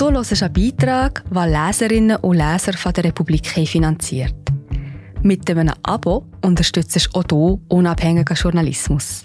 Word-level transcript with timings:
Du 0.00 0.10
hörst 0.10 0.42
einen 0.42 0.52
Beitrag, 0.54 1.22
den 1.30 1.52
Leserinnen 1.52 2.16
und 2.16 2.38
Leser 2.38 2.72
von 2.72 2.90
der 2.94 3.04
Republik 3.04 3.46
finanziert. 3.46 4.34
Mit 5.22 5.50
einem 5.50 5.74
Abo 5.82 6.24
unterstützt 6.42 6.96
du 7.12 7.18
auch 7.18 7.24
du 7.24 7.60
unabhängigen 7.68 8.34
Journalismus. 8.34 9.24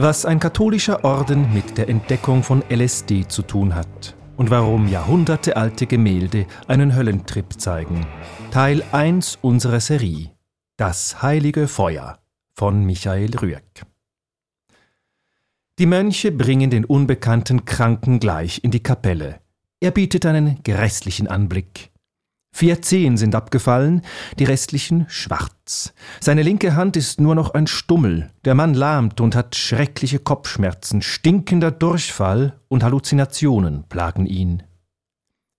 Was 0.00 0.24
ein 0.24 0.38
katholischer 0.38 1.04
Orden 1.04 1.52
mit 1.52 1.76
der 1.76 1.88
Entdeckung 1.88 2.44
von 2.44 2.62
LSD 2.70 3.26
zu 3.26 3.42
tun 3.42 3.74
hat 3.74 4.14
und 4.36 4.48
warum 4.48 4.86
jahrhundertealte 4.86 5.88
Gemälde 5.88 6.46
einen 6.68 6.94
Höllentrip 6.94 7.60
zeigen. 7.60 8.06
Teil 8.52 8.84
1 8.92 9.40
unserer 9.42 9.80
Serie 9.80 10.30
Das 10.76 11.20
heilige 11.20 11.66
Feuer 11.66 12.20
von 12.54 12.84
Michael 12.84 13.36
Rüegg. 13.38 13.82
Die 15.80 15.86
Mönche 15.86 16.30
bringen 16.30 16.70
den 16.70 16.84
unbekannten 16.84 17.64
Kranken 17.64 18.20
gleich 18.20 18.60
in 18.62 18.70
die 18.70 18.84
Kapelle. 18.84 19.40
Er 19.80 19.90
bietet 19.90 20.26
einen 20.26 20.62
grässlichen 20.62 21.26
Anblick. 21.26 21.90
Vier 22.50 22.82
Zehen 22.82 23.16
sind 23.16 23.34
abgefallen, 23.34 24.02
die 24.38 24.44
restlichen 24.44 25.06
schwarz. 25.08 25.92
Seine 26.20 26.42
linke 26.42 26.74
Hand 26.74 26.96
ist 26.96 27.20
nur 27.20 27.34
noch 27.34 27.54
ein 27.54 27.66
Stummel. 27.66 28.30
Der 28.44 28.54
Mann 28.54 28.74
lahmt 28.74 29.20
und 29.20 29.36
hat 29.36 29.54
schreckliche 29.54 30.18
Kopfschmerzen, 30.18 31.02
stinkender 31.02 31.70
Durchfall 31.70 32.58
und 32.68 32.82
Halluzinationen 32.82 33.84
plagen 33.88 34.26
ihn. 34.26 34.62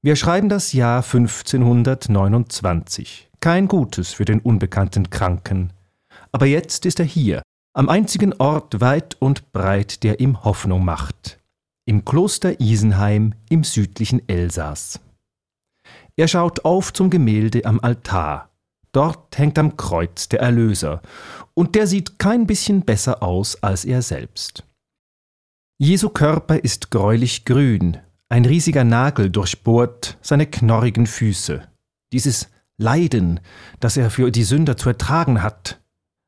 Wir 0.02 0.16
schreiben 0.16 0.50
das 0.50 0.73
Jahr 0.73 1.04
1529. 1.04 3.30
Kein 3.42 3.67
Gutes 3.67 4.14
für 4.14 4.26
den 4.26 4.40
unbekannten 4.40 5.10
Kranken. 5.10 5.72
Aber 6.32 6.45
jetzt 6.45 6.86
ist 6.86 7.00
er 7.00 7.06
hier, 7.06 7.42
am 7.73 7.90
einzigen 7.90 8.34
Ort 8.34 8.82
weit 8.82 9.16
und 9.20 9.52
breit, 9.52 10.04
der 10.04 10.20
ihm 10.20 10.44
Hoffnung 10.44 10.84
macht. 10.84 11.40
Im 11.86 12.06
Kloster 12.06 12.60
Isenheim 12.60 13.34
im 13.50 13.64
südlichen 13.64 14.28
Elsass. 14.28 15.00
Er 16.20 16.28
schaut 16.28 16.66
auf 16.66 16.92
zum 16.92 17.09
Gemälde 17.09 17.64
am 17.64 17.80
Altar. 17.80 18.50
Dort 18.92 19.38
hängt 19.38 19.58
am 19.58 19.78
Kreuz 19.78 20.28
der 20.28 20.42
Erlöser, 20.42 21.02
und 21.53 21.76
der 21.76 21.88
sieht 21.88 22.20
kein 22.20 22.45
bisschen 22.45 22.81
besser 22.81 23.23
aus 23.23 23.64
als 23.64 23.86
er 23.86 24.02
selbst. 24.02 24.66
Jesu 25.78 26.09
Körper 26.09 26.58
ist 26.58 26.92
gräulich 26.92 27.45
grün, 27.45 28.00
ein 28.28 28.44
riesiger 28.44 28.84
Nagel 28.84 29.30
durchbohrt 29.30 30.17
seine 30.22 30.45
knorrigen 30.45 31.08
Füße. 31.08 31.61
Dieses 32.11 32.50
Leiden, 32.76 33.39
das 33.80 33.95
er 33.95 34.09
für 34.09 34.30
die 34.30 34.44
Sünder 34.44 34.76
zu 34.76 34.89
ertragen 34.89 35.42
hat, 35.42 35.80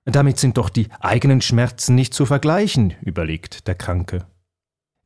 damit 0.06 0.40
sind 0.40 0.56
doch 0.56 0.70
die 0.70 0.88
eigenen 1.02 1.42
Schmerzen 1.42 1.96
nicht 1.96 2.14
zu 2.14 2.26
vergleichen, 2.26 2.94
überlegt 3.02 3.68
der 3.68 3.76
Kranke. 3.76 4.26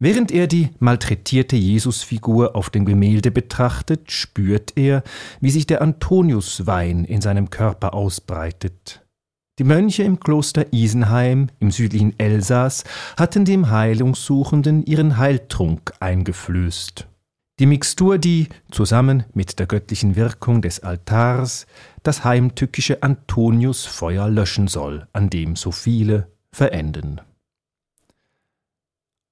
Während 0.05 0.31
er 0.31 0.45
die 0.45 0.69
malträtierte 0.77 1.55
Jesusfigur 1.55 2.55
auf 2.55 2.69
dem 2.69 2.85
Gemälde 2.85 3.31
betrachtet, 3.31 4.11
spürt 4.11 4.73
er, 4.77 5.01
wie 5.41 5.49
sich 5.49 5.65
der 5.65 5.81
Antoniuswein 5.81 7.05
in 7.05 7.21
seinem 7.21 7.49
Körper 7.49 7.95
ausbreitet. 7.95 9.03
Die 9.57 9.63
Mönche 9.63 10.03
im 10.03 10.19
Kloster 10.19 10.71
Isenheim 10.71 11.47
im 11.59 11.71
südlichen 11.71 12.13
Elsass 12.19 12.83
hatten 13.17 13.45
dem 13.45 13.71
Heilungssuchenden 13.71 14.85
ihren 14.85 15.17
Heiltrunk 15.17 15.91
eingeflößt. 15.99 17.07
Die 17.59 17.65
Mixtur, 17.65 18.19
die, 18.19 18.49
zusammen 18.69 19.23
mit 19.33 19.57
der 19.57 19.65
göttlichen 19.65 20.15
Wirkung 20.15 20.61
des 20.61 20.81
Altars, 20.81 21.65
das 22.03 22.23
heimtückische 22.23 23.01
Antoniusfeuer 23.01 24.29
löschen 24.29 24.67
soll, 24.67 25.07
an 25.13 25.31
dem 25.31 25.55
so 25.55 25.71
viele 25.71 26.27
verenden. 26.51 27.21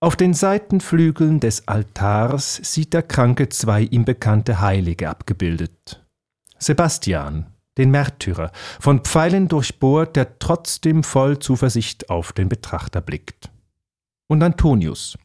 Auf 0.03 0.17
den 0.17 0.33
Seitenflügeln 0.33 1.39
des 1.39 1.65
Altars 1.65 2.55
sieht 2.61 2.93
der 2.93 3.03
Kranke 3.03 3.47
zwei 3.47 3.83
ihm 3.83 4.03
bekannte 4.03 4.59
Heilige 4.59 5.09
abgebildet. 5.09 6.05
Sebastian, 6.59 7.45
den 7.77 7.89
Märtyrer, 7.89 8.51
von 8.81 8.99
Pfeilen 8.99 9.47
durchbohrt, 9.47 10.17
der 10.17 10.39
trotzdem 10.39 11.05
voll 11.05 11.39
Zuversicht 11.39 12.09
auf 12.09 12.33
den 12.33 12.49
Betrachter 12.49 12.99
blickt. 12.99 13.49
Und 14.27 14.43
Antonius. 14.43 15.17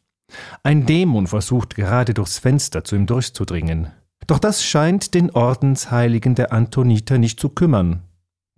Ein 0.63 0.85
Dämon 0.85 1.27
versucht 1.27 1.75
gerade 1.75 2.13
durchs 2.13 2.39
Fenster 2.39 2.85
zu 2.85 2.95
ihm 2.95 3.05
durchzudringen. 3.05 3.91
Doch 4.27 4.39
das 4.39 4.63
scheint 4.63 5.13
den 5.13 5.29
Ordensheiligen 5.31 6.35
der 6.35 6.53
Antoniter 6.53 7.17
nicht 7.17 7.41
zu 7.41 7.49
kümmern. 7.49 8.03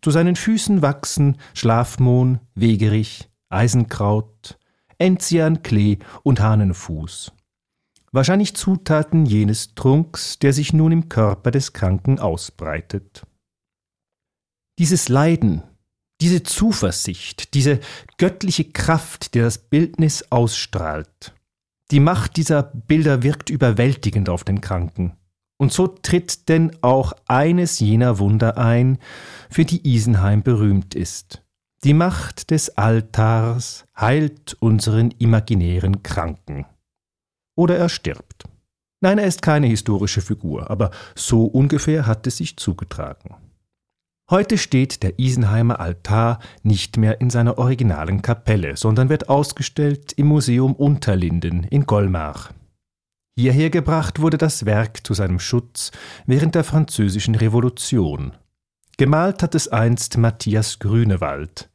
Zu 0.03 0.11
seinen 0.11 0.35
Füßen 0.35 0.83
wachsen 0.83 1.37
Schlafmohn, 1.55 2.41
Wegerich, 2.53 3.27
Eisenkraut, 3.49 4.59
Enzian, 5.01 5.63
Klee 5.63 5.97
und 6.23 6.39
Hahnenfuß. 6.39 7.31
Wahrscheinlich 8.11 8.55
Zutaten 8.55 9.25
jenes 9.25 9.73
Trunks, 9.73 10.37
der 10.37 10.53
sich 10.53 10.73
nun 10.73 10.91
im 10.91 11.09
Körper 11.09 11.49
des 11.49 11.73
Kranken 11.73 12.19
ausbreitet. 12.19 13.25
Dieses 14.77 15.09
Leiden, 15.09 15.63
diese 16.21 16.43
Zuversicht, 16.43 17.53
diese 17.55 17.79
göttliche 18.17 18.65
Kraft, 18.65 19.33
die 19.33 19.39
das 19.39 19.57
Bildnis 19.57 20.31
ausstrahlt, 20.31 21.33
die 21.89 21.99
Macht 21.99 22.37
dieser 22.37 22.61
Bilder 22.61 23.23
wirkt 23.23 23.49
überwältigend 23.49 24.29
auf 24.29 24.43
den 24.43 24.61
Kranken. 24.61 25.17
Und 25.57 25.73
so 25.73 25.87
tritt 25.87 26.47
denn 26.47 26.77
auch 26.81 27.13
eines 27.27 27.79
jener 27.79 28.19
Wunder 28.19 28.57
ein, 28.57 28.97
für 29.49 29.65
die 29.65 29.87
Isenheim 29.87 30.43
berühmt 30.43 30.95
ist. 30.95 31.43
Die 31.83 31.95
Macht 31.95 32.51
des 32.51 32.77
Altars 32.77 33.85
heilt 33.99 34.55
unseren 34.59 35.09
imaginären 35.17 36.03
Kranken. 36.03 36.67
Oder 37.55 37.75
er 37.75 37.89
stirbt. 37.89 38.43
Nein, 39.01 39.17
er 39.17 39.25
ist 39.25 39.41
keine 39.41 39.65
historische 39.65 40.21
Figur, 40.21 40.69
aber 40.69 40.91
so 41.15 41.45
ungefähr 41.45 42.05
hat 42.05 42.27
es 42.27 42.37
sich 42.37 42.57
zugetragen. 42.57 43.33
Heute 44.29 44.59
steht 44.59 45.01
der 45.01 45.17
Isenheimer 45.17 45.79
Altar 45.79 46.39
nicht 46.61 46.97
mehr 46.97 47.19
in 47.19 47.31
seiner 47.31 47.57
originalen 47.57 48.21
Kapelle, 48.21 48.77
sondern 48.77 49.09
wird 49.09 49.27
ausgestellt 49.27 50.13
im 50.13 50.27
Museum 50.27 50.75
Unterlinden 50.75 51.63
in 51.63 51.87
Golmar. 51.87 52.49
Hierher 53.35 53.71
gebracht 53.71 54.21
wurde 54.21 54.37
das 54.37 54.67
Werk 54.67 55.03
zu 55.03 55.15
seinem 55.15 55.39
Schutz 55.39 55.91
während 56.27 56.53
der 56.53 56.63
Französischen 56.63 57.33
Revolution. 57.33 58.33
Gemalt 58.97 59.41
hat 59.41 59.55
es 59.55 59.67
einst 59.67 60.19
Matthias 60.19 60.77
Grünewald. 60.77 61.70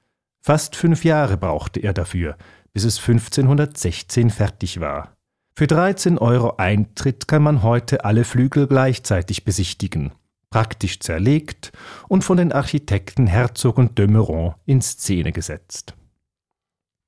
Fast 0.46 0.76
fünf 0.76 1.04
Jahre 1.04 1.36
brauchte 1.36 1.80
er 1.80 1.92
dafür, 1.92 2.36
bis 2.72 2.84
es 2.84 3.00
1516 3.00 4.30
fertig 4.30 4.78
war. 4.78 5.16
Für 5.56 5.66
13 5.66 6.18
Euro 6.18 6.54
Eintritt 6.56 7.26
kann 7.26 7.42
man 7.42 7.64
heute 7.64 8.04
alle 8.04 8.22
Flügel 8.22 8.68
gleichzeitig 8.68 9.44
besichtigen, 9.44 10.12
praktisch 10.50 11.00
zerlegt 11.00 11.72
und 12.06 12.22
von 12.22 12.36
den 12.36 12.52
Architekten 12.52 13.26
Herzog 13.26 13.76
und 13.76 13.98
de 13.98 14.06
Meuron 14.06 14.54
in 14.66 14.80
Szene 14.82 15.32
gesetzt. 15.32 15.96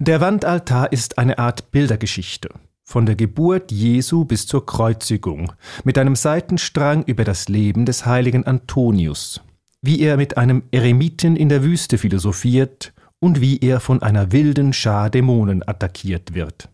Der 0.01 0.21
Wandaltar 0.21 0.91
ist 0.91 1.19
eine 1.19 1.39
Art 1.39 1.71
Bildergeschichte, 1.71 2.49
von 2.83 3.07
der 3.07 3.15
Geburt 3.15 3.71
Jesu 3.71 4.25
bis 4.25 4.49
zur 4.49 4.67
Kreuzigung, 4.67 5.53
mit 5.85 5.97
einem 5.97 6.17
Seitenstrang 6.17 7.05
über 7.05 7.23
das 7.23 7.49
Leben 7.49 7.87
des 7.87 8.05
heiligen 8.05 8.49
Antonius, 8.49 9.43
wie 9.81 10.01
er 10.01 10.17
mit 10.17 10.37
einem 10.37 10.65
Eremiten 10.73 11.37
in 11.37 11.49
der 11.49 11.63
Wüste 11.63 11.99
philosophiert 11.99 12.93
und 13.21 13.41
wie 13.41 13.59
er 13.59 13.81
von 13.81 14.03
einer 14.03 14.33
wilden 14.33 14.73
Schar 14.73 15.11
Dämonen 15.11 15.67
attackiert 15.67 16.35
wird. 16.35 16.69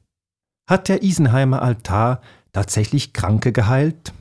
Hat 0.68 0.88
der 0.88 1.02
Isenheimer 1.02 1.62
Altar 1.62 2.20
tatsächlich 2.52 3.12
Kranke 3.12 3.52
geheilt? 3.52 4.12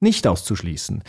Nicht 0.00 0.26
auszuschließen. 0.26 1.02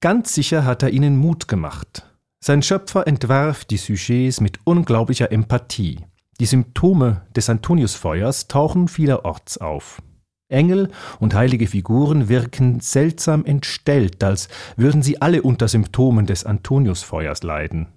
Ganz 0.00 0.34
sicher 0.34 0.64
hat 0.64 0.82
er 0.82 0.90
ihnen 0.90 1.16
Mut 1.16 1.48
gemacht. 1.48 2.06
Sein 2.42 2.62
Schöpfer 2.62 3.06
entwarf 3.06 3.64
die 3.64 3.76
Sujets 3.76 4.40
mit 4.40 4.60
unglaublicher 4.64 5.32
Empathie. 5.32 6.00
Die 6.38 6.46
Symptome 6.46 7.22
des 7.34 7.48
Antoniusfeuers 7.48 8.46
tauchen 8.46 8.88
vielerorts 8.88 9.58
auf. 9.58 10.02
Engel 10.48 10.90
und 11.18 11.34
heilige 11.34 11.66
Figuren 11.66 12.28
wirken 12.28 12.78
seltsam 12.80 13.44
entstellt, 13.44 14.22
als 14.22 14.48
würden 14.76 15.02
sie 15.02 15.20
alle 15.20 15.42
unter 15.42 15.66
Symptomen 15.66 16.26
des 16.26 16.44
Antoniusfeuers 16.44 17.42
leiden. 17.42 17.88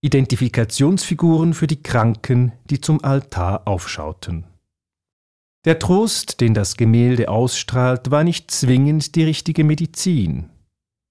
Identifikationsfiguren 0.00 1.54
für 1.54 1.66
die 1.66 1.82
Kranken, 1.82 2.52
die 2.70 2.80
zum 2.80 3.02
Altar 3.02 3.66
aufschauten. 3.66 4.44
Der 5.64 5.80
Trost, 5.80 6.40
den 6.40 6.54
das 6.54 6.76
Gemälde 6.76 7.28
ausstrahlt, 7.28 8.10
war 8.10 8.22
nicht 8.22 8.50
zwingend 8.50 9.16
die 9.16 9.24
richtige 9.24 9.64
Medizin. 9.64 10.50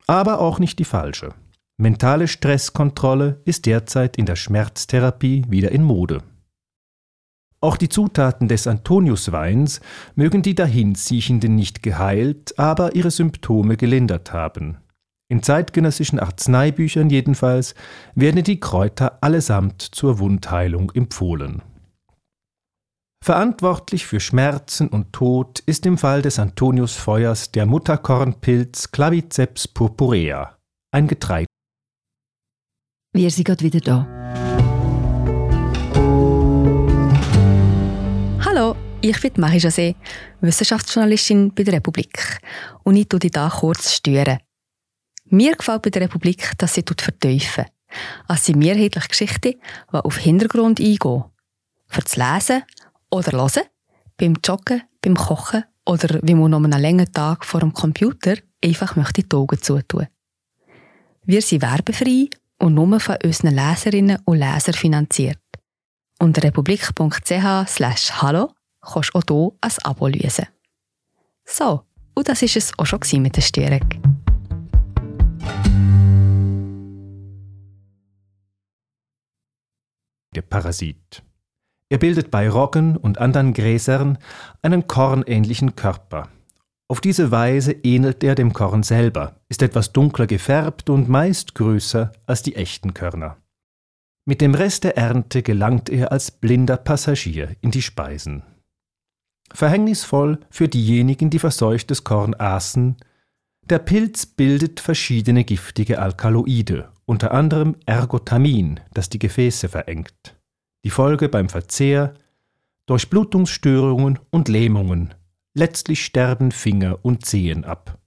aber 0.08 0.40
auch 0.40 0.60
nicht 0.60 0.80
die 0.80 0.86
falsche. 0.86 1.34
Mentale 1.78 2.28
Stresskontrolle 2.28 3.42
ist 3.46 3.66
derzeit 3.66 4.18
in 4.18 4.26
der 4.26 4.36
Schmerztherapie 4.38 5.44
wieder 5.50 5.72
in 5.72 5.84
Mode. 5.84 6.24
Auch 7.60 7.76
die 7.76 7.90
Zutaten 7.90 8.48
des 8.48 8.68
Antoniusweins 8.68 9.82
mögen 10.16 10.42
die 10.42 10.56
Dahinziehenden 10.56 11.56
nicht 11.56 11.84
geheilt, 11.84 12.58
aber 12.58 12.96
ihre 12.96 13.12
Symptome 13.12 13.78
gelindert 13.78 14.32
haben. 14.32 14.78
In 15.30 15.44
zeitgenössischen 15.44 16.20
Arzneibüchern 16.20 17.10
jedenfalls 17.10 17.76
werden 18.16 18.44
die 18.44 18.62
Kräuter 18.62 19.22
allesamt 19.22 19.82
zur 19.82 20.20
Wundheilung 20.20 20.92
empfohlen. 20.92 21.62
Verantwortlich 23.22 24.06
für 24.06 24.22
Schmerzen 24.22 24.88
und 24.88 25.12
Tod 25.12 25.60
ist 25.66 25.86
im 25.86 25.98
Fall 25.98 26.22
des 26.22 26.40
Antoniusfeuers 26.40 27.52
der 27.52 27.66
Mutterkornpilz 27.66 28.92
Claviceps 28.92 29.68
purpurea, 29.68 30.56
ein 30.94 31.10
Getreide. 31.10 31.48
Wir 33.14 33.30
sind 33.30 33.44
gerade 33.44 33.66
wieder 33.66 33.82
da. 33.82 34.08
Hallo, 38.46 38.78
ich 39.02 39.20
bin 39.20 39.34
Marie 39.36 39.58
José, 39.58 39.96
Wissenschaftsjournalistin 40.40 41.54
bei 41.54 41.64
der 41.64 41.74
Republik. 41.74 42.40
Und 42.84 42.96
ich 42.96 43.10
tue 43.10 43.20
dich 43.20 43.32
hier 43.34 43.50
kurz 43.50 43.92
stören. 43.92 44.38
Mir 45.30 45.56
gefällt 45.56 45.82
bei 45.82 45.90
der 45.90 46.04
Republik, 46.04 46.54
dass 46.58 46.74
sie 46.74 46.84
vertiefen. 46.84 47.66
Es 48.28 48.46
sind 48.46 48.60
mehrheitliche 48.60 49.08
Geschichten, 49.08 49.56
die 49.92 49.98
auf 49.98 50.18
Hintergrund 50.18 50.80
eingehen. 50.80 51.24
Für 51.88 52.02
das 52.02 52.16
Lesen 52.16 52.64
oder 53.10 53.32
Hören, 53.32 53.64
beim 54.18 54.36
Joggen, 54.44 54.84
beim 55.02 55.16
Kochen 55.16 55.64
oder 55.86 56.20
wie 56.22 56.34
man 56.34 56.52
noch 56.52 56.64
einen 56.64 56.82
langen 56.82 57.12
Tag 57.12 57.46
vor 57.46 57.62
dem 57.62 57.74
Computer 57.74 58.36
einfach 58.64 58.96
möchte 58.96 59.24
die 59.24 59.36
Augen 59.36 59.62
zutun. 59.62 60.08
Wir 61.24 61.42
sind 61.42 61.62
werbefrei 61.62 62.30
und 62.60 62.74
nur 62.74 63.00
von 63.00 63.18
unseren 63.24 63.56
Leserinnen 63.56 64.20
und 64.26 64.40
Lesern 64.40 64.74
finanziert. 64.74 65.40
Unter 66.20 66.44
republik.ch 66.44 67.68
slash 67.68 68.12
hallo 68.22 68.54
kannst 68.82 69.12
du 69.14 69.20
auch 69.20 69.24
hier 69.28 69.52
ein 69.62 69.72
Abo 69.84 70.08
lösen. 70.08 70.48
So, 71.46 71.84
und 72.16 72.28
das 72.28 72.42
war 72.42 72.50
es 72.56 72.72
auch 72.78 72.86
schon 72.86 73.22
mit 73.22 73.36
der 73.36 73.42
Störung. 73.42 74.27
Der 80.38 80.44
Parasit. 80.44 81.24
Er 81.90 81.98
bildet 81.98 82.30
bei 82.30 82.48
Roggen 82.48 82.96
und 82.96 83.18
anderen 83.18 83.54
Gräsern 83.54 84.20
einen 84.62 84.86
kornähnlichen 84.86 85.76
Körper. 85.76 86.30
Auf 86.88 87.02
diese 87.02 87.32
Weise 87.32 87.72
ähnelt 87.72 88.24
er 88.24 88.36
dem 88.36 88.54
Korn 88.54 88.84
selber, 88.84 89.42
ist 89.50 89.64
etwas 89.64 89.94
dunkler 89.94 90.28
gefärbt 90.28 90.92
und 90.92 91.10
meist 91.10 91.56
größer 91.56 92.12
als 92.28 92.44
die 92.44 92.56
echten 92.56 92.94
Körner. 92.94 93.38
Mit 94.26 94.42
dem 94.42 94.54
Rest 94.54 94.84
der 94.84 94.96
Ernte 94.96 95.42
gelangt 95.42 95.90
er 95.90 96.12
als 96.12 96.30
blinder 96.30 96.78
Passagier 96.78 97.56
in 97.62 97.72
die 97.72 97.82
Speisen. 97.82 98.44
Verhängnisvoll 99.52 100.38
für 100.52 100.68
diejenigen, 100.68 101.32
die 101.32 101.40
verseuchtes 101.40 102.04
Korn 102.04 102.36
aßen, 102.36 102.98
der 103.64 103.80
Pilz 103.80 104.28
bildet 104.28 104.82
verschiedene 104.82 105.44
giftige 105.46 105.98
Alkaloide, 105.98 106.92
unter 107.08 107.32
anderem 107.32 107.76
Ergotamin, 107.86 108.82
das 108.94 109.10
die 109.10 109.18
Gefäße 109.18 109.70
verengt. 109.70 110.36
Die 110.84 110.92
Folge 110.92 111.30
beim 111.30 111.50
Verzehr 111.50 112.14
Durchblutungsstörungen 112.86 114.20
und 114.30 114.48
Lähmungen. 114.48 115.14
Letztlich 115.54 116.06
sterben 116.06 116.52
Finger 116.52 117.00
und 117.04 117.26
Zehen 117.26 117.66
ab. 117.66 117.98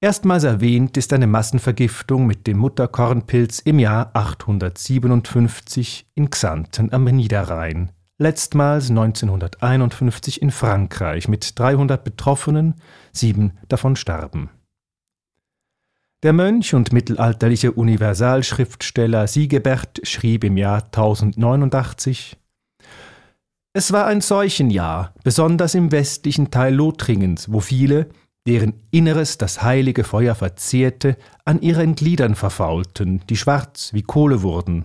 Erstmals 0.00 0.44
erwähnt 0.44 0.96
ist 0.96 1.12
eine 1.12 1.28
Massenvergiftung 1.28 2.26
mit 2.26 2.46
dem 2.46 2.58
Mutterkornpilz 2.58 3.60
im 3.60 3.78
Jahr 3.78 4.10
857 4.14 6.10
in 6.14 6.28
Xanten 6.28 6.92
am 6.92 7.04
Niederrhein, 7.04 7.92
letztmals 8.18 8.90
1951 8.90 10.42
in 10.42 10.50
Frankreich 10.50 11.28
mit 11.28 11.58
300 11.58 12.02
Betroffenen, 12.02 12.74
sieben 13.12 13.58
davon 13.68 13.94
starben. 13.94 14.50
Der 16.22 16.32
Mönch 16.32 16.72
und 16.72 16.92
mittelalterliche 16.92 17.72
Universalschriftsteller 17.72 19.26
Siegebert 19.26 20.00
schrieb 20.04 20.44
im 20.44 20.56
Jahr 20.56 20.84
1089 20.84 22.36
Es 23.72 23.90
war 23.90 24.06
ein 24.06 24.20
Seuchenjahr, 24.20 25.14
besonders 25.24 25.74
im 25.74 25.90
westlichen 25.90 26.52
Teil 26.52 26.76
Lothringens, 26.76 27.52
wo 27.52 27.58
viele, 27.58 28.08
deren 28.46 28.74
Inneres 28.92 29.36
das 29.36 29.62
heilige 29.62 30.04
Feuer 30.04 30.36
verzehrte, 30.36 31.16
an 31.44 31.60
ihren 31.60 31.96
Gliedern 31.96 32.36
verfaulten, 32.36 33.22
die 33.28 33.36
schwarz 33.36 33.92
wie 33.92 34.02
Kohle 34.02 34.42
wurden. 34.42 34.84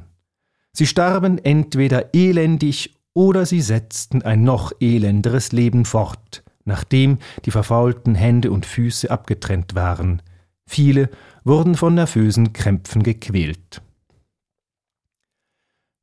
Sie 0.74 0.88
starben 0.88 1.38
entweder 1.38 2.16
elendig 2.16 2.96
oder 3.14 3.46
sie 3.46 3.62
setzten 3.62 4.24
ein 4.24 4.44
noch 4.44 4.72
elenderes 4.80 5.52
Leben 5.52 5.86
fort, 5.86 6.44
nachdem 6.66 7.20
die 7.46 7.52
verfaulten 7.52 8.16
Hände 8.16 8.50
und 8.50 8.66
Füße 8.66 9.12
abgetrennt 9.12 9.76
waren. 9.76 10.24
Viele 10.68 11.10
wurden 11.44 11.76
von 11.76 11.96
nervösen 11.96 12.54
Krämpfen 12.54 13.02
gequält. 13.02 13.82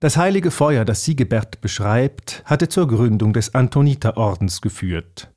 Das 0.01 0.17
heilige 0.17 0.51
Feuer, 0.51 0.85
das 0.85 1.05
Sigebert 1.05 1.61
beschreibt, 1.61 2.43
hatte 2.47 2.69
zur 2.69 2.89
Gründung 2.89 3.33
des 3.33 3.55
Antoniterordens 3.55 4.61
geführt. 4.61 5.33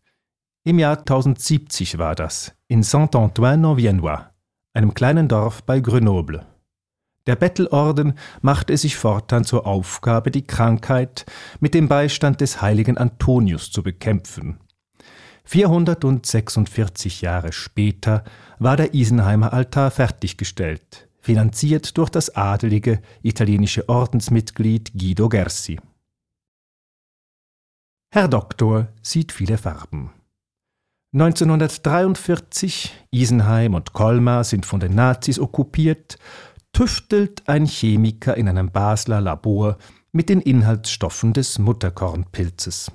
Im 0.64 0.80
Jahr 0.80 0.98
1070 1.00 1.98
war 1.98 2.16
das, 2.16 2.54
in 2.68 2.84
Saint-Antoine-en-Viennois, 2.84 4.30
einem 4.74 4.94
kleinen 4.94 5.28
Dorf 5.28 5.64
bei 5.64 5.80
Grenoble. 5.80 6.46
Der 7.28 7.36
Bettelorden 7.36 8.18
machte 8.42 8.74
es 8.74 8.82
sich 8.82 8.96
fortan 8.96 9.44
zur 9.44 9.68
Aufgabe, 9.68 10.32
die 10.32 10.48
Krankheit 10.48 11.26
mit 11.60 11.74
dem 11.74 11.90
Beistand 11.90 12.42
des 12.42 12.62
heiligen 12.62 12.98
Antonius 12.98 13.72
zu 13.72 13.84
bekämpfen. 13.84 14.60
446 15.48 17.22
Jahre 17.22 17.54
später 17.54 18.26
war 18.60 18.76
der 18.76 18.94
Isenheimer 18.94 19.54
Altar 19.54 19.92
fertiggestellt, 19.92 21.08
finanziert 21.22 21.98
durch 21.98 22.10
das 22.10 22.36
adelige 22.36 23.02
italienische 23.22 23.88
Ordensmitglied 23.88 24.92
Guido 24.94 25.30
Gersi. 25.30 25.80
Herr 28.10 28.28
Doktor 28.28 28.90
sieht 29.02 29.32
viele 29.32 29.58
Farben. 29.58 30.12
1943, 31.14 32.94
Isenheim 33.12 33.74
und 33.74 33.94
Colmar 33.94 34.44
sind 34.44 34.66
von 34.66 34.82
den 34.82 34.96
Nazis 34.96 35.40
okkupiert, 35.40 36.18
tüftelt 36.74 37.48
ein 37.48 37.66
Chemiker 37.66 38.36
in 38.36 38.50
einem 38.50 38.72
Basler 38.72 39.22
Labor 39.22 39.78
mit 40.12 40.28
den 40.28 40.42
Inhaltsstoffen 40.42 41.32
des 41.32 41.58
Mutterkornpilzes. 41.58 42.92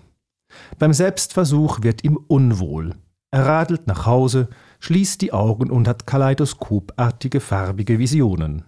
Beim 0.79 0.93
Selbstversuch 0.93 1.83
wird 1.83 2.05
ihm 2.05 2.17
unwohl. 2.17 2.95
Er 3.31 3.47
radelt 3.47 3.87
nach 3.87 4.07
Hause, 4.07 4.49
schließt 4.81 5.21
die 5.23 5.33
Augen 5.33 5.71
und 5.71 5.89
hat 5.89 6.07
kaleidoskopartige 6.07 7.41
farbige 7.41 7.99
Visionen. 7.99 8.65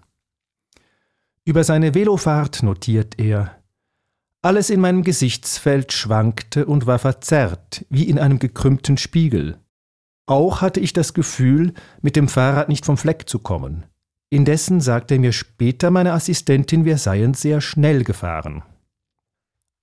Über 1.45 1.64
seine 1.64 1.95
Velofahrt 1.95 2.62
notiert 2.62 3.19
er 3.19 3.59
alles 4.45 4.69
in 4.69 4.81
meinem 4.81 5.03
Gesichtsfeld 5.03 5.95
schwankte 5.95 6.67
und 6.67 6.87
war 6.87 6.99
verzerrt, 6.99 7.87
wie 7.88 8.05
in 8.11 8.19
einem 8.19 8.38
gekrümmten 8.38 8.99
Spiegel. 8.99 9.57
Auch 10.26 10.61
hatte 10.61 10.81
ich 10.81 10.93
das 10.93 11.14
Gefühl, 11.14 11.73
mit 12.03 12.14
dem 12.14 12.29
Fahrrad 12.29 12.69
nicht 12.69 12.85
vom 12.85 12.99
Fleck 12.99 13.26
zu 13.26 13.38
kommen. 13.38 13.85
Indessen 14.29 14.83
sagte 14.83 15.19
mir 15.19 15.33
später 15.33 15.91
meine 15.91 16.12
Assistentin, 16.12 16.85
wir 16.85 16.99
seien 16.99 17.33
sehr 17.33 17.62
schnell 17.62 18.05
gefahren. 18.05 18.62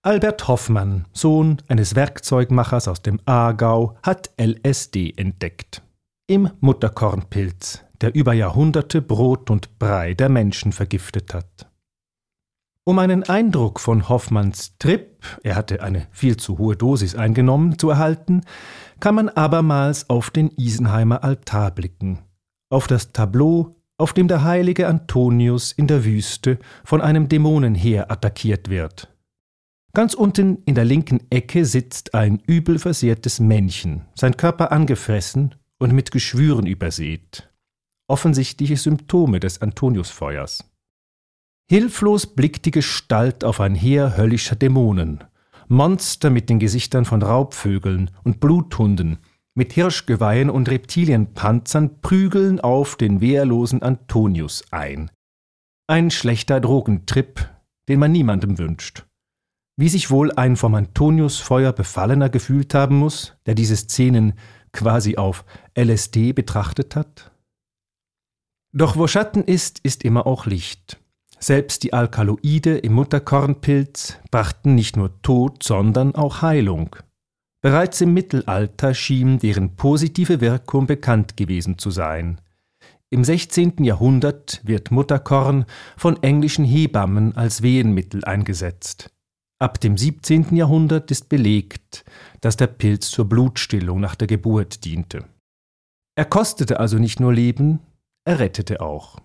Albert 0.03 0.47
Hoffmann, 0.47 1.05
Sohn 1.13 1.57
eines 1.67 1.95
Werkzeugmachers 1.95 2.87
aus 2.87 3.03
dem 3.03 3.19
Aargau, 3.25 3.97
hat 4.01 4.31
LSD 4.41 5.13
entdeckt. 5.15 5.83
Im 6.25 6.49
Mutterkornpilz, 6.59 7.83
der 8.01 8.15
über 8.15 8.33
Jahrhunderte 8.33 9.03
Brot 9.03 9.51
und 9.51 9.77
Brei 9.77 10.15
der 10.15 10.29
Menschen 10.29 10.71
vergiftet 10.71 11.35
hat. 11.35 11.69
Um 12.83 12.97
einen 12.97 13.21
Eindruck 13.29 13.79
von 13.79 14.09
Hoffmanns 14.09 14.75
Trip, 14.79 15.23
er 15.43 15.55
hatte 15.55 15.83
eine 15.83 16.07
viel 16.09 16.35
zu 16.35 16.57
hohe 16.57 16.75
Dosis 16.75 17.13
eingenommen, 17.13 17.77
zu 17.77 17.91
erhalten, 17.91 18.41
kann 18.99 19.13
man 19.13 19.29
abermals 19.29 20.09
auf 20.09 20.31
den 20.31 20.49
Isenheimer 20.57 21.23
Altar 21.23 21.69
blicken, 21.69 22.23
auf 22.71 22.87
das 22.87 23.13
Tableau, 23.13 23.75
auf 23.99 24.13
dem 24.13 24.27
der 24.27 24.43
heilige 24.43 24.87
Antonius 24.87 25.71
in 25.71 25.85
der 25.85 26.03
Wüste 26.05 26.57
von 26.83 27.01
einem 27.01 27.29
Dämonenheer 27.29 28.09
attackiert 28.09 28.67
wird. 28.67 29.10
Ganz 29.93 30.13
unten 30.13 30.63
in 30.63 30.75
der 30.75 30.85
linken 30.85 31.19
Ecke 31.29 31.65
sitzt 31.65 32.13
ein 32.13 32.41
übel 32.47 32.79
versehrtes 32.79 33.41
Männchen, 33.41 34.05
sein 34.15 34.37
Körper 34.37 34.71
angefressen 34.71 35.55
und 35.79 35.91
mit 35.91 36.11
Geschwüren 36.11 36.65
übersät. 36.65 37.49
Offensichtliche 38.07 38.77
Symptome 38.77 39.41
des 39.41 39.61
Antoniusfeuers. 39.61 40.63
Hilflos 41.69 42.25
blickt 42.25 42.65
die 42.65 42.71
Gestalt 42.71 43.43
auf 43.43 43.59
ein 43.59 43.75
Heer 43.75 44.15
höllischer 44.15 44.55
Dämonen, 44.55 45.25
Monster 45.67 46.29
mit 46.29 46.49
den 46.49 46.59
Gesichtern 46.59 47.05
von 47.05 47.21
Raubvögeln 47.21 48.11
und 48.23 48.39
Bluthunden, 48.39 49.17
mit 49.55 49.73
Hirschgeweihen 49.73 50.49
und 50.49 50.69
Reptilienpanzern 50.69 52.01
prügeln 52.01 52.61
auf 52.61 52.95
den 52.95 53.19
wehrlosen 53.19 53.81
Antonius 53.81 54.63
ein. 54.71 55.11
Ein 55.87 56.11
schlechter 56.11 56.61
Drogentrip, 56.61 57.49
den 57.89 57.99
man 57.99 58.13
niemandem 58.13 58.57
wünscht. 58.57 59.05
Wie 59.77 59.89
sich 59.89 60.11
wohl 60.11 60.31
ein 60.33 60.57
vom 60.57 60.75
Antonius-Feuer 60.75 61.73
Befallener 61.73 62.29
gefühlt 62.29 62.73
haben 62.73 62.97
muss, 62.97 63.35
der 63.45 63.55
diese 63.55 63.75
Szenen 63.75 64.33
quasi 64.73 65.17
auf 65.17 65.45
LSD 65.77 66.33
betrachtet 66.33 66.95
hat? 66.95 67.31
Doch 68.73 68.95
wo 68.95 69.07
Schatten 69.07 69.43
ist, 69.43 69.79
ist 69.79 70.03
immer 70.03 70.27
auch 70.27 70.45
Licht. 70.45 70.99
Selbst 71.39 71.83
die 71.83 71.93
Alkaloide 71.93 72.77
im 72.77 72.93
Mutterkornpilz 72.93 74.19
brachten 74.29 74.75
nicht 74.75 74.95
nur 74.95 75.21
Tod, 75.23 75.63
sondern 75.63 76.15
auch 76.15 76.41
Heilung. 76.41 76.95
Bereits 77.61 78.01
im 78.01 78.13
Mittelalter 78.13 78.93
schien 78.93 79.39
deren 79.39 79.75
positive 79.75 80.41
Wirkung 80.41 80.87
bekannt 80.87 81.37
gewesen 81.37 81.77
zu 81.77 81.91
sein. 81.91 82.39
Im 83.09 83.23
16. 83.23 83.83
Jahrhundert 83.83 84.61
wird 84.63 84.91
Mutterkorn 84.91 85.65
von 85.97 86.21
englischen 86.23 86.63
Hebammen 86.63 87.35
als 87.35 87.61
Wehenmittel 87.61 88.23
eingesetzt. 88.23 89.11
Ab 89.61 89.79
dem 89.79 89.95
17. 89.95 90.55
Jahrhundert 90.55 91.11
ist 91.11 91.29
belegt, 91.29 92.03
dass 92.41 92.57
der 92.57 92.65
Pilz 92.65 93.11
zur 93.11 93.29
Blutstillung 93.29 93.99
nach 93.99 94.15
der 94.15 94.25
Geburt 94.25 94.85
diente. 94.85 95.25
Er 96.15 96.25
kostete 96.25 96.79
also 96.79 96.97
nicht 96.97 97.19
nur 97.19 97.31
Leben, 97.31 97.79
er 98.25 98.39
rettete 98.39 98.81
auch. 98.81 99.19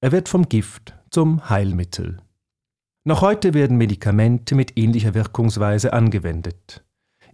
Er 0.00 0.12
wird 0.12 0.30
vom 0.30 0.48
Gift 0.48 0.94
zum 1.10 1.50
Heilmittel. 1.50 2.22
Noch 3.06 3.20
heute 3.20 3.52
werden 3.52 3.76
Medikamente 3.76 4.54
mit 4.54 4.78
ähnlicher 4.78 5.12
Wirkungsweise 5.12 5.92
angewendet. 5.92 6.82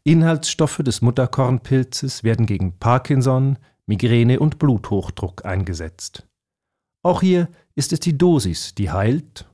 Inhaltsstoffe 0.02 0.78
des 0.78 1.02
Mutterkornpilzes 1.02 2.24
werden 2.24 2.46
gegen 2.46 2.76
Parkinson, 2.80 3.56
Migräne 3.86 4.40
und 4.40 4.58
Bluthochdruck 4.58 5.44
eingesetzt. 5.44 6.26
Auch 7.04 7.20
hier 7.20 7.48
ist 7.76 7.92
es 7.92 8.00
die 8.00 8.18
Dosis, 8.18 8.74
die 8.74 8.90
heilt 8.90 9.48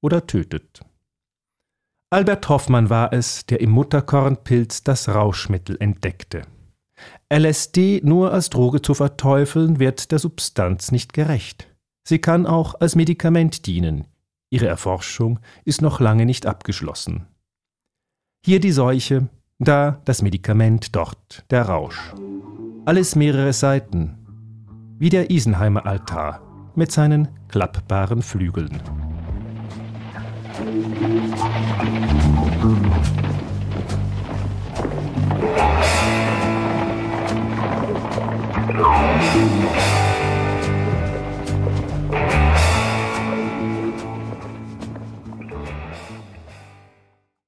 oder 0.00 0.26
tötet. 0.26 0.80
Albert 2.12 2.46
Hoffmann 2.50 2.90
war 2.90 3.14
es, 3.14 3.46
der 3.46 3.62
im 3.62 3.70
Mutterkornpilz 3.70 4.82
das 4.84 5.08
Rauschmittel 5.08 5.78
entdeckte. 5.80 6.42
LSD 7.32 8.02
nur 8.04 8.34
als 8.34 8.50
Droge 8.50 8.82
zu 8.82 8.92
verteufeln, 8.92 9.78
wird 9.78 10.12
der 10.12 10.18
Substanz 10.18 10.92
nicht 10.92 11.14
gerecht. 11.14 11.74
Sie 12.06 12.18
kann 12.18 12.44
auch 12.44 12.78
als 12.78 12.96
Medikament 12.96 13.64
dienen. 13.64 14.08
Ihre 14.50 14.66
Erforschung 14.66 15.38
ist 15.64 15.80
noch 15.80 16.00
lange 16.00 16.26
nicht 16.26 16.44
abgeschlossen. 16.44 17.28
Hier 18.44 18.60
die 18.60 18.72
Seuche, 18.72 19.28
da 19.58 20.02
das 20.04 20.20
Medikament, 20.20 20.94
dort 20.94 21.46
der 21.50 21.62
Rausch. 21.62 22.12
Alles 22.84 23.16
mehrere 23.16 23.54
Seiten, 23.54 24.18
wie 24.98 25.08
der 25.08 25.30
Isenheimer 25.30 25.86
Altar 25.86 26.42
mit 26.74 26.92
seinen 26.92 27.28
klappbaren 27.48 28.20
Flügeln. 28.20 28.82
Thank 31.34 33.26
you. 33.26 33.31